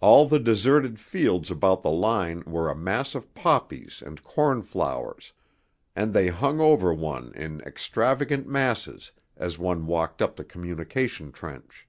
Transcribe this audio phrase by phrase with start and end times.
[0.00, 5.34] All the deserted fields about the line were a mass of poppies and cornflowers,
[5.94, 11.86] and they hung over one in extravagant masses as one walked up the communication trench.